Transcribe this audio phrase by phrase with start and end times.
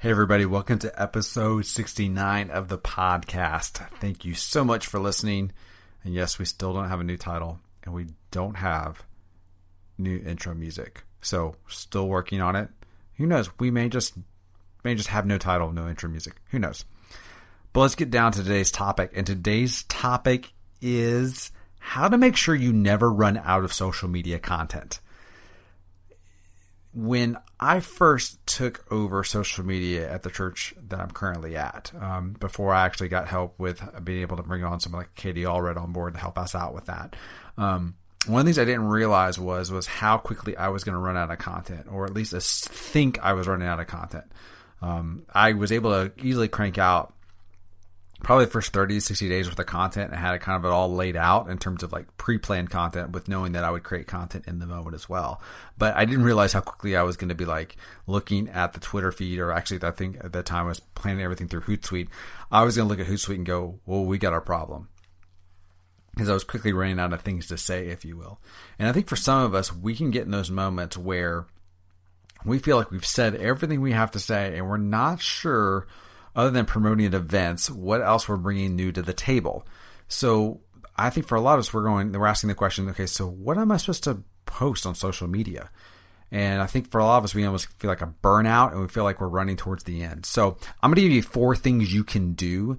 [0.00, 3.84] Hey, everybody, welcome to episode 69 of the podcast.
[3.98, 5.50] Thank you so much for listening.
[6.04, 9.02] And yes, we still don't have a new title and we don't have
[9.98, 11.02] new intro music.
[11.20, 12.68] So, still working on it.
[13.16, 13.50] Who knows?
[13.58, 14.14] We may just
[14.84, 16.36] may just have no title, no intro music.
[16.50, 16.84] Who knows?
[17.72, 19.10] But let's get down to today's topic.
[19.16, 24.38] And today's topic is how to make sure you never run out of social media
[24.38, 25.00] content
[26.98, 32.32] when I first took over social media at the church that I'm currently at, um,
[32.32, 35.76] before I actually got help with being able to bring on someone like Katie Allred
[35.76, 37.14] on board to help us out with that.
[37.56, 37.94] Um,
[38.26, 40.98] one of the things I didn't realize was was how quickly I was going to
[40.98, 42.34] run out of content, or at least
[42.68, 44.24] think I was running out of content.
[44.82, 47.14] Um, I was able to easily crank out
[48.22, 50.74] probably the first 30 60 days worth of content and had it kind of it
[50.74, 54.06] all laid out in terms of like pre-planned content with knowing that I would create
[54.06, 55.40] content in the moment as well.
[55.76, 57.76] But I didn't realize how quickly I was going to be like
[58.06, 61.22] looking at the Twitter feed or actually I think at that time I was planning
[61.22, 62.08] everything through Hootsuite.
[62.50, 64.88] I was going to look at Hootsuite and go, well, we got our problem.
[66.10, 68.40] Because I was quickly running out of things to say, if you will.
[68.80, 71.46] And I think for some of us, we can get in those moments where
[72.44, 75.86] we feel like we've said everything we have to say and we're not sure–
[76.38, 79.66] other than promoting events, what else we're bringing new to the table.
[80.06, 80.60] So
[80.94, 83.26] I think for a lot of us, we're going, we're asking the question, okay, so
[83.26, 85.68] what am I supposed to post on social media?
[86.30, 88.80] And I think for a lot of us, we almost feel like a burnout and
[88.80, 90.26] we feel like we're running towards the end.
[90.26, 92.78] So I'm going to give you four things you can do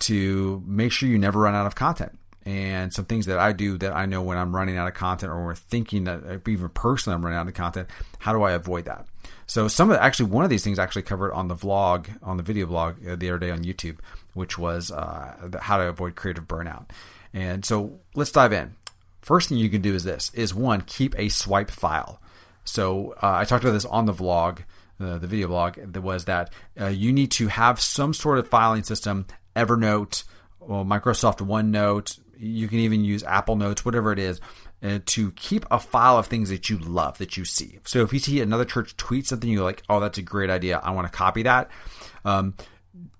[0.00, 3.76] to make sure you never run out of content and some things that I do
[3.78, 7.24] that I know when I'm running out of content or thinking that even personally I'm
[7.24, 7.88] running out of content,
[8.18, 9.06] how do I avoid that?
[9.46, 12.06] So some of the, actually one of these things I actually covered on the vlog
[12.22, 13.98] on the video blog uh, the other day on YouTube,
[14.34, 16.88] which was uh, how to avoid creative burnout.
[17.34, 18.76] And so let's dive in.
[19.20, 22.20] First thing you can do is this: is one keep a swipe file.
[22.64, 24.60] So uh, I talked about this on the vlog,
[25.00, 25.78] uh, the video blog.
[25.78, 30.24] That was that uh, you need to have some sort of filing system, Evernote,
[30.60, 34.40] or Microsoft OneNote, you can even use Apple Notes, whatever it is,
[34.82, 37.78] uh, to keep a file of things that you love that you see.
[37.84, 40.80] So if you see another church tweet something, you're like, oh, that's a great idea.
[40.82, 41.70] I want to copy that.
[42.24, 42.54] Um,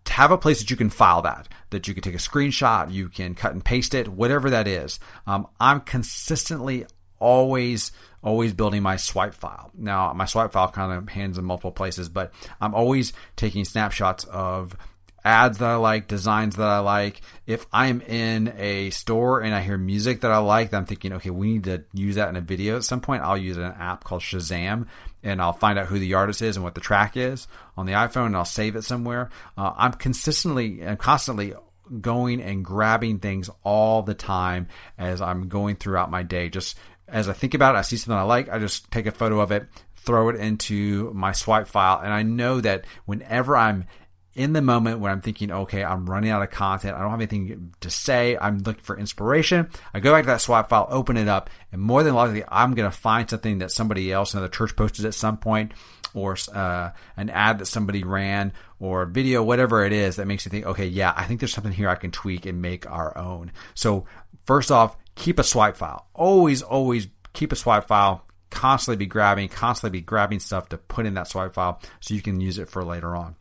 [0.09, 3.09] have a place that you can file that, that you can take a screenshot, you
[3.09, 4.98] can cut and paste it, whatever that is.
[5.26, 6.84] Um, I'm consistently
[7.19, 7.92] always
[8.22, 9.70] always building my swipe file.
[9.75, 14.25] Now, my swipe file kind of hands in multiple places, but I'm always taking snapshots
[14.25, 14.76] of
[15.25, 17.20] ads that I like, designs that I like.
[17.47, 21.31] If I'm in a store and I hear music that I like, I'm thinking, okay,
[21.31, 23.22] we need to use that in a video at some point.
[23.22, 24.86] I'll use an app called Shazam
[25.22, 27.92] and I'll find out who the artist is and what the track is on the
[27.92, 29.30] iPhone and I'll save it somewhere.
[29.56, 31.54] Uh, I'm consistently and constantly
[32.00, 36.48] going and grabbing things all the time as I'm going throughout my day.
[36.48, 36.78] Just
[37.09, 39.41] as I think about it, I see something I like, I just take a photo
[39.41, 39.66] of it,
[39.97, 42.00] throw it into my swipe file.
[42.00, 43.86] And I know that whenever I'm
[44.34, 47.20] in the moment when I'm thinking, okay, I'm running out of content, I don't have
[47.20, 51.16] anything to say, I'm looking for inspiration, I go back to that swap file, open
[51.16, 54.48] it up, and more than likely, I'm going to find something that somebody else, another
[54.48, 55.72] church posted at some point,
[56.14, 60.50] or uh, an ad that somebody ran, or video, whatever it is that makes you
[60.50, 63.52] think, okay, yeah, I think there's something here I can tweak and make our own.
[63.74, 64.06] So,
[64.47, 66.06] first off, keep a swipe file.
[66.14, 68.24] Always, always keep a swipe file.
[68.50, 72.22] Constantly be grabbing, constantly be grabbing stuff to put in that swipe file so you
[72.22, 73.36] can use it for later on.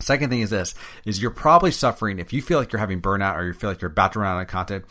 [0.00, 0.74] Second thing is this
[1.04, 3.80] is you're probably suffering if you feel like you're having burnout or you feel like
[3.80, 4.84] you're about to run out of content,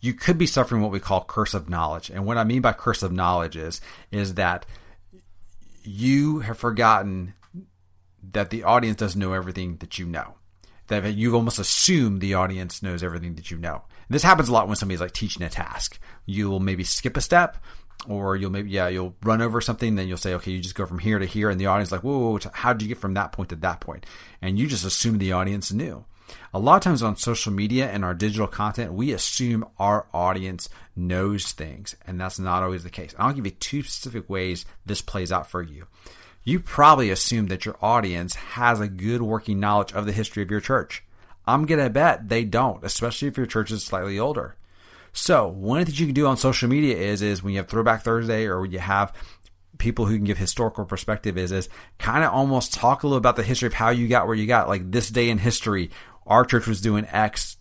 [0.00, 2.10] you could be suffering what we call curse of knowledge.
[2.10, 3.80] And what I mean by curse of knowledge is
[4.10, 4.66] is that
[5.84, 7.34] you have forgotten
[8.32, 10.34] that the audience doesn't know everything that you know.
[10.88, 13.84] That you've almost assumed the audience knows everything that you know.
[14.08, 15.98] this happens a lot when somebody's like teaching a task.
[16.24, 17.58] You'll maybe skip a step
[18.06, 20.86] or you'll maybe yeah you'll run over something then you'll say okay you just go
[20.86, 22.98] from here to here and the audience like whoa, whoa, whoa how did you get
[22.98, 24.06] from that point to that point?
[24.40, 26.04] And you just assume the audience knew.
[26.52, 30.68] A lot of times on social media and our digital content we assume our audience
[30.94, 33.14] knows things and that's not always the case.
[33.18, 35.86] I'll give you two specific ways this plays out for you.
[36.44, 40.50] You probably assume that your audience has a good working knowledge of the history of
[40.50, 41.02] your church.
[41.46, 44.56] I'm gonna bet they don't especially if your church is slightly older
[45.12, 47.58] so one of the things you can do on social media is is when you
[47.58, 49.12] have Throwback Thursday or when you have
[49.78, 51.68] people who can give historical perspective is is
[51.98, 54.46] kind of almost talk a little about the history of how you got where you
[54.46, 54.68] got.
[54.68, 55.90] Like this day in history,
[56.26, 57.56] our church was doing X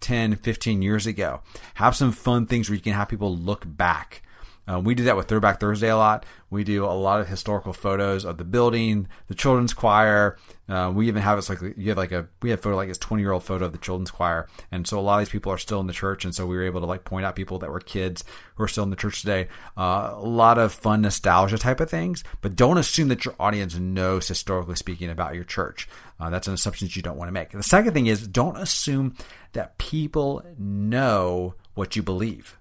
[0.00, 1.40] 10, 15 years ago.
[1.74, 4.22] Have some fun things where you can have people look back.
[4.68, 6.26] Uh, we do that with Throwback Thursday a lot.
[6.50, 10.36] We do a lot of historical photos of the building, the children's choir.
[10.68, 12.98] Uh, we even have it's like you have like a we have photo like this
[12.98, 15.52] twenty year old photo of the children's choir, and so a lot of these people
[15.52, 17.58] are still in the church, and so we were able to like point out people
[17.60, 18.24] that were kids
[18.56, 19.48] who are still in the church today.
[19.76, 23.76] Uh, a lot of fun nostalgia type of things, but don't assume that your audience
[23.76, 25.88] knows historically speaking about your church.
[26.18, 27.50] Uh, that's an assumption that you don't want to make.
[27.50, 29.14] The second thing is don't assume
[29.52, 32.58] that people know what you believe.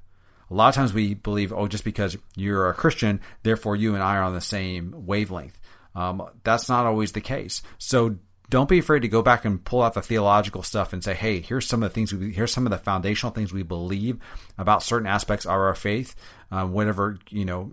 [0.50, 4.04] A lot of times we believe, oh, just because you're a Christian, therefore you and
[4.04, 5.60] I are on the same wavelength.
[5.96, 7.64] Um, that's not always the case.
[7.78, 8.18] So
[8.50, 11.40] don't be afraid to go back and pull out the theological stuff and say, hey,
[11.40, 14.20] here's some of the things we, here's some of the foundational things we believe
[14.58, 16.16] about certain aspects of our faith,
[16.52, 17.72] uh, whatever you know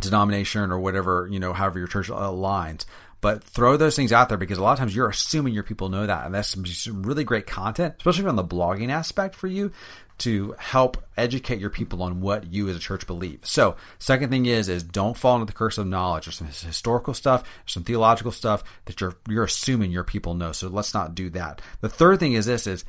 [0.00, 2.86] denomination or whatever you know however your church aligns.
[3.20, 5.88] But throw those things out there because a lot of times you're assuming your people
[5.88, 9.72] know that, and that's some, really great content, especially on the blogging aspect for you
[10.18, 13.40] to help educate your people on what you as a church believe.
[13.44, 16.26] So, second thing is is don't fall into the curse of knowledge.
[16.26, 20.52] There's some historical stuff, some theological stuff that you're you're assuming your people know.
[20.52, 21.60] So let's not do that.
[21.80, 22.84] The third thing is this is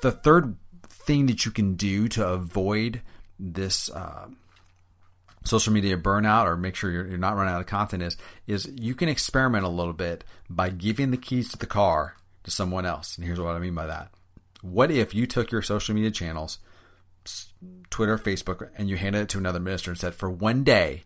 [0.00, 0.56] the third
[0.88, 3.02] thing that you can do to avoid
[3.38, 4.28] this uh,
[5.44, 8.16] social media burnout or make sure you're, you're not running out of content is
[8.46, 12.50] is you can experiment a little bit by giving the keys to the car to
[12.50, 13.16] someone else.
[13.16, 14.10] And here's what I mean by that.
[14.62, 16.58] What if you took your social media channels
[17.90, 21.04] Twitter, Facebook, and you handed it to another minister and said, for one day,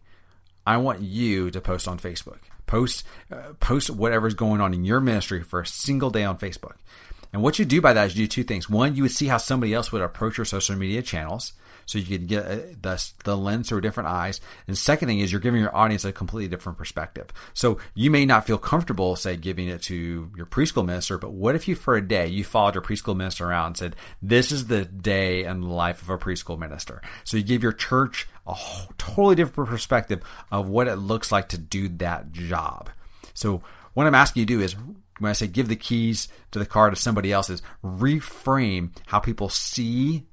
[0.66, 2.38] I want you to post on Facebook.
[2.66, 6.76] Post, uh, post whatever's going on in your ministry for a single day on Facebook.
[7.32, 8.70] And what you do by that is you do two things.
[8.70, 11.52] One, you would see how somebody else would approach your social media channels
[11.86, 14.40] so you can get uh, the, the lens through different eyes.
[14.66, 17.28] And second thing is you're giving your audience a completely different perspective.
[17.52, 21.54] So you may not feel comfortable, say, giving it to your preschool minister, but what
[21.54, 24.66] if you, for a day, you followed your preschool minister around and said, this is
[24.66, 27.02] the day and life of a preschool minister.
[27.24, 28.56] So you give your church a
[28.98, 32.90] totally different perspective of what it looks like to do that job.
[33.32, 33.62] So
[33.94, 34.76] what I'm asking you to do is
[35.18, 39.20] when I say give the keys to the car to somebody else is reframe how
[39.20, 40.24] people see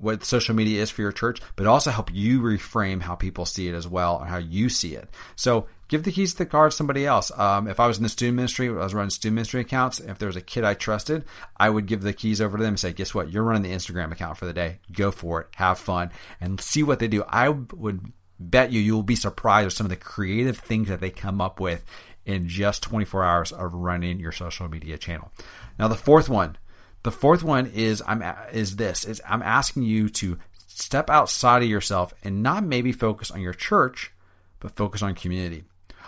[0.00, 3.68] what social media is for your church, but also help you reframe how people see
[3.68, 5.08] it as well and how you see it.
[5.36, 7.30] So give the keys to the car to somebody else.
[7.36, 10.18] Um, if I was in the student ministry, I was running student ministry accounts, if
[10.18, 11.24] there was a kid I trusted,
[11.56, 13.30] I would give the keys over to them and say, guess what?
[13.30, 14.78] You're running the Instagram account for the day.
[14.92, 15.48] Go for it.
[15.56, 16.10] Have fun
[16.40, 17.24] and see what they do.
[17.28, 21.10] I would bet you you'll be surprised with some of the creative things that they
[21.10, 21.84] come up with
[22.24, 25.30] in just 24 hours of running your social media channel.
[25.78, 26.56] Now, the fourth one,
[27.02, 28.22] the fourth one is I'm
[28.52, 30.38] is this is I'm asking you to
[30.68, 34.12] step outside of yourself and not maybe focus on your church,
[34.60, 35.64] but focus on community.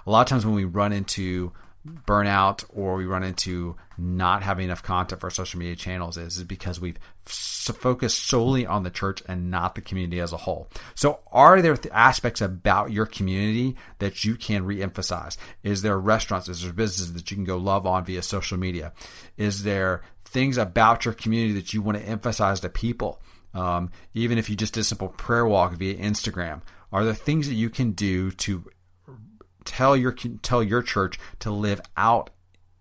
[0.07, 1.53] A lot of times when we run into
[1.87, 6.45] burnout or we run into not having enough content for social media channels is, is
[6.45, 10.69] because we've focused solely on the church and not the community as a whole.
[10.95, 15.37] So, are there aspects about your community that you can reemphasize?
[15.63, 16.49] Is there restaurants?
[16.49, 18.93] Is there businesses that you can go love on via social media?
[19.37, 20.03] Is there
[20.35, 23.23] things about your community that you want to emphasize to people.
[23.55, 26.61] Um, even if you just did a simple prayer walk via Instagram,
[26.93, 28.65] are there things that you can do to
[29.65, 32.31] tell your tell your church to live out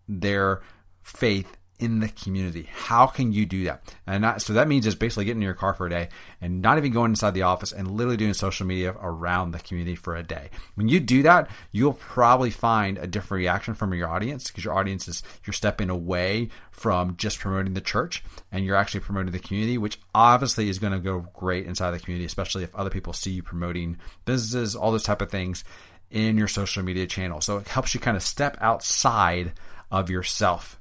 [0.07, 0.61] their
[1.01, 2.69] faith in the community.
[2.71, 3.93] How can you do that?
[4.07, 6.07] And so that means just basically getting in your car for a day
[6.39, 9.95] and not even going inside the office and literally doing social media around the community
[9.95, 10.49] for a day.
[10.75, 14.75] When you do that, you'll probably find a different reaction from your audience because your
[14.75, 19.39] audience is you're stepping away from just promoting the church and you're actually promoting the
[19.39, 23.11] community, which obviously is going to go great inside the community, especially if other people
[23.11, 25.65] see you promoting businesses, all those type of things
[26.13, 27.41] in your social media channel.
[27.41, 29.53] So it helps you kind of step outside
[29.91, 30.79] of yourself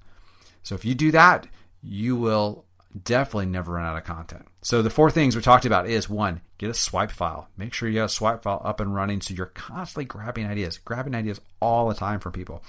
[0.62, 1.46] so if you do that,
[1.82, 2.64] you will
[3.04, 4.46] definitely never run out of content.
[4.60, 7.48] So the four things we talked about is one, get a swipe file.
[7.56, 10.78] Make sure you have a swipe file up and running so you're constantly grabbing ideas,
[10.78, 12.62] grabbing ideas all the time from people.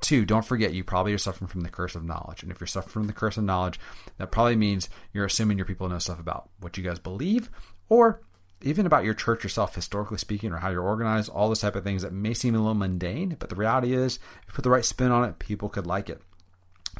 [0.00, 2.42] Two, don't forget you probably are suffering from the curse of knowledge.
[2.42, 3.80] And if you're suffering from the curse of knowledge,
[4.18, 7.50] that probably means you're assuming your people know stuff about what you guys believe
[7.88, 8.20] or
[8.62, 11.84] even about your church yourself, historically speaking, or how you're organized, all those type of
[11.84, 14.70] things that may seem a little mundane, but the reality is, if you put the
[14.70, 16.20] right spin on it, people could like it.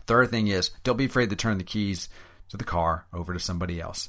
[0.07, 2.09] Third thing is don't be afraid to turn the keys
[2.49, 4.09] to the car over to somebody else.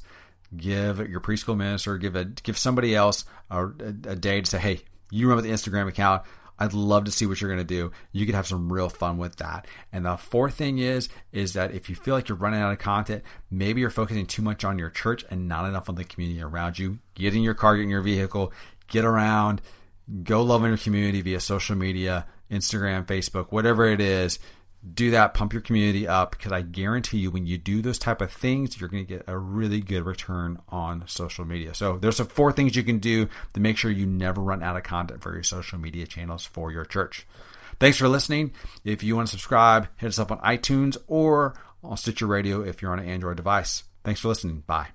[0.56, 4.58] Give your preschool minister, give a give somebody else a, a, a day to say,
[4.58, 4.80] hey,
[5.10, 6.22] you remember the Instagram account.
[6.58, 7.92] I'd love to see what you're going to do.
[8.12, 9.66] You could have some real fun with that.
[9.92, 12.78] And the fourth thing is, is that if you feel like you're running out of
[12.78, 16.42] content, maybe you're focusing too much on your church and not enough on the community
[16.42, 16.98] around you.
[17.14, 18.52] Get in your car, get in your vehicle,
[18.88, 19.60] get around,
[20.22, 24.38] go love in your community via social media, Instagram, Facebook, whatever it is
[24.94, 28.20] do that, pump your community up because I guarantee you when you do those type
[28.20, 31.74] of things, you're going to get a really good return on social media.
[31.74, 34.76] So there's some four things you can do to make sure you never run out
[34.76, 37.26] of content for your social media channels for your church.
[37.78, 38.52] Thanks for listening.
[38.84, 42.82] If you want to subscribe, hit us up on iTunes or on Stitcher Radio if
[42.82, 43.84] you're on an Android device.
[44.04, 44.64] Thanks for listening.
[44.66, 44.88] Bye.